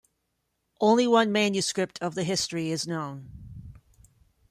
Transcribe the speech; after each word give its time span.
Only 0.79 1.05
one 1.05 1.31
manuscript 1.31 2.01
of 2.01 2.15
the 2.15 2.23
history 2.23 2.71
is 2.71 2.87
known. 2.87 3.29